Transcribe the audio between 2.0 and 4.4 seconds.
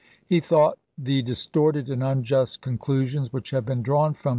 un just conclusions which had been drawn from 1864.